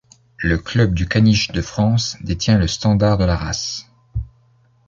Le 0.39 0.57
Club 0.57 0.95
du 0.95 1.07
caniche 1.07 1.49
de 1.51 1.61
France 1.61 2.17
détient 2.21 2.57
le 2.57 2.65
standard 2.65 3.19
de 3.19 3.25
la 3.25 3.37
race. 3.37 3.85